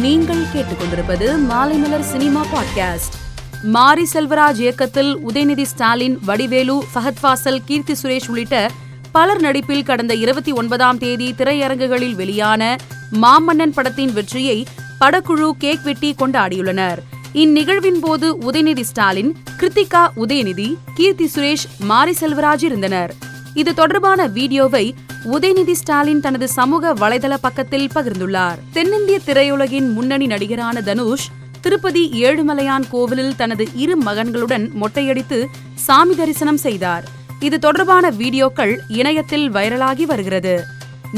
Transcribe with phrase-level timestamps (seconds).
[0.00, 3.14] நீங்கள் கேட்டுக்கொண்டிருப்பது Maalaimalar cinema podcast.
[3.62, 8.70] மாரி செல்வராஜ் இயக்கத்தில் உதயநிதி ஸ்டாலின் வடிவேலு ஃபஹத் ஃபாசல் கீர்த்தி சுரேஷ் உள்ளிட்ட
[9.12, 12.76] பலர் நடிப்பில் கடந்த இருபத்தி ஒன்பதாம் தேதி திரையரங்குகளில் வெளியான
[13.22, 14.66] மாமன்னன் படத்தின் வெற்றியை
[15.00, 16.98] படக்குழு கேக் வெட்டி கொண்டாடியுள்ளனர்.
[17.34, 23.14] இந்நிகழ்வின் போது உதயநிதி ஸ்டாலின் கிருத்திகா உதயநிதி கீர்த்தி சுரேஷ் மாரி செல்வராஜ் இருந்தனர்.
[23.60, 24.84] இது தொடர்பான வீடியோவை
[25.34, 28.58] உதயநிதி ஸ்டாலின் தனது சமூக வலைதள பக்கத்தில் பகிர்ந்துள்ளார்.
[28.76, 31.26] தென்னிந்திய திரையுலகின் முன்னணி நடிகரான தனுஷ்
[31.64, 35.38] திருப்பதி ஏழுமலையான் கோவிலில் தனது இரு மகன்களுடன் மொட்டையடித்து
[35.86, 37.04] சாமி தரிசனம் செய்தார்.
[37.46, 40.54] இது தொடர்பான வீடியோக்கள் இணையத்தில் வைரலாகி வருகிறது.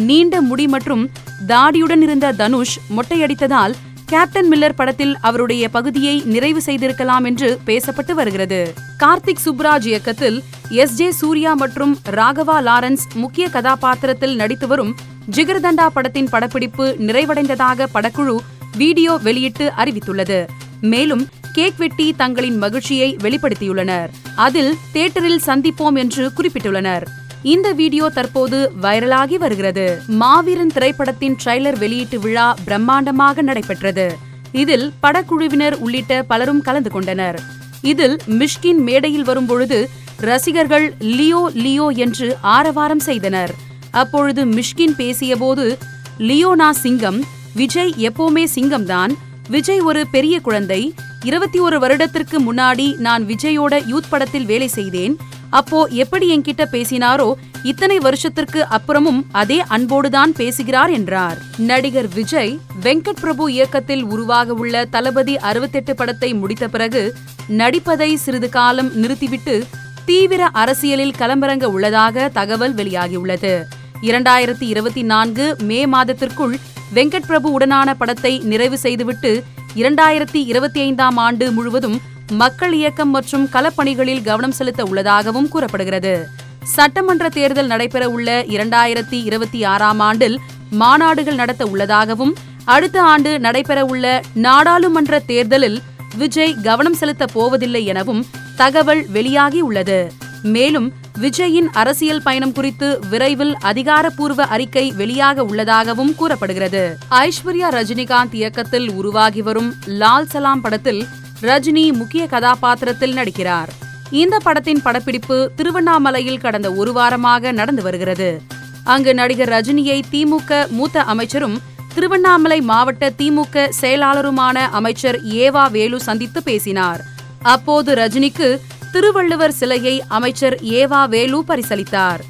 [0.09, 1.05] நீண்ட முடி மற்றும்
[1.51, 3.75] தாடியுடன் இருந்த தனுஷ் மொட்டையடித்ததால்
[4.09, 8.75] கேப்டன் மில்லர் படத்தில் அவருடைய பகுதியை நிறைவு செய்திருக்கலாம் என்று பேசப்பட்டு வருகிறது.
[8.99, 14.97] கார்த்திக் சுப்ராஜ் இயக்கத்தில் எஸ் ஜே சூர்யா மற்றும் ராகவா லாரன்ஸ் முக்கிய கதாபாத்திரத்தில் நடித்து வரும்
[15.31, 18.37] ஜிகர்தண்டா படத்தின் படப்பிடிப்பு நிறைவடைந்ததாக படக்குழு
[18.77, 20.47] வீடியோ வெளியிட்டு அறிவித்துள்ளது.
[20.81, 24.09] மேலும் கேக் வெட்டி தங்களின் மகிழ்ச்சியை வெளிப்படுத்தியுள்ளனர்.
[24.37, 27.03] அதில் தியேட்டரில் சந்திப்போம் என்று குறிப்பிட்டுள்ளனர்.
[27.43, 30.03] இந்த வீடியோ தற்போது வைரலாகி வருகிறது.
[30.07, 34.17] மாவீரன் திரைப்படத்தின் ட்ரைலர் வெளியீட்டு விழா பிரம்மாண்டமாக நடைபெற்றது.
[34.53, 37.41] இதில் படக்குழுவினர் உள்ளிட்ட பலரும் கலந்து கொண்டனர்.
[37.83, 43.51] இதில் மிஷ்கின் மேடையில் வரும்பொழுது ரசிகர்கள் லியோ லியோ என்று ஆரவாரம் செய்தனர்.
[43.91, 45.79] அப்பொழுது மிஷ்கின் பேசியபோது
[46.19, 47.23] லியோனா சிங்கம்
[47.55, 49.13] விஜய் எப்போவுமே சிங்கம்தான்.
[49.49, 50.95] விஜய் ஒரு பெரிய குழந்தை.
[51.25, 55.17] இருபத்தி ஒரு வருடத்திற்கு முன்னாடி நான் விஜயோட யூத் படத்தில் வேலை செய்தேன்.
[55.51, 57.33] அப்போ எப்படி என்கிட்ட பேசினாரோ
[57.63, 61.39] இத்தனை வருஷத்திற்கு அப்புறமும் அதே அன்போடுதான் பேசுகிறார் என்றார்.
[61.59, 67.15] நடிகர் விஜய் வெங்கட் பிரபு இயக்கத்தில் உருவாக உள்ள தளபதி அறுபத்தெட்டு படத்தை முடித்த பிறகு
[67.49, 69.67] நடிப்பதை சிறிது காலம் நிறுத்திவிட்டு
[70.05, 73.63] தீவிர அரசியலில் களமிறங்க உள்ளதாக தகவல் வெளியாகியுள்ளது.
[74.03, 76.59] இரண்டாயிரத்தி இருபத்தி நான்கு மே மாதத்திற்குள்
[76.95, 79.43] வெங்கட் பிரபு உடனான படத்தை நிறைவு செய்துவிட்டு
[79.75, 82.01] இரண்டாயிரத்தி இருபத்தி ஐந்தாம் ஆண்டு முழுவதும்
[82.33, 86.29] மக்கள் இயக்கம் மற்றும் களப்பணிகளில் கவனம் செலுத்த உள்ளதாகவும் கூறப்படுகிறது.
[86.63, 90.41] சட்டமன்ற தேர்தல் நடைபெற உள்ள இரண்டாயிரத்தி இருபத்தி ஆறாம் ஆண்டில்
[90.79, 95.83] மாநாடுகள் நடத்த உள்ளதாகவும் அடுத்த ஆண்டு நடைபெற உள்ள நாடாளுமன்ற தேர்தலில்
[96.17, 100.13] விஜய் கவனம் செலுத்த போவதில்லை எனவும் தகவல் வெளியாகி உள்ளது.
[100.43, 106.97] மேலும் விஜயின் அரசியல் பயணம் குறித்து விரைவில் அதிகாரப்பூர்வ அறிக்கை வெளியாக உள்ளதாகவும் கூறப்படுகிறது.
[107.11, 111.07] ஐஸ்வர்யா ரஜினிகாந்த் இயக்கத்தில் உருவாகி வரும் லால் சலாம் படத்தில்
[111.43, 113.69] ரஜினி முக்கிய கதாபாத்திரத்தில் நடிக்கிறார்.
[114.11, 118.43] இந்த படத்தின் படப்பிடிப்பு திருவண்ணாமலையில் கடந்த ஒரு வாரமாக நடந்து வருகிறது.
[118.85, 121.59] அங்கு நடிகர் ரஜினியை திமுக மூத்த அமைச்சரும்
[121.95, 127.01] திருவண்ணாமலை மாவட்ட திமுக செயலாளருமான அமைச்சர் ஏவா வேலு சந்தித்து பேசினார்.
[127.43, 128.59] அப்போது ரஜினிக்கு
[128.93, 132.21] திருவள்ளுவர் சிலையை அமைச்சர் ஏவா வேலு பரிசளித்தார்.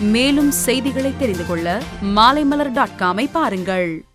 [0.00, 4.05] மேலும் செய்திகளை தெரிந்து கொள்ள மாலைமலர் டாட் காமை பாருங்கள்.